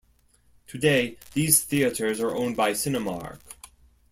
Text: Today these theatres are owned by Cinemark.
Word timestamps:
Today 0.65 1.17
these 1.35 1.63
theatres 1.63 2.19
are 2.21 2.35
owned 2.35 2.57
by 2.57 2.71
Cinemark. 2.71 3.37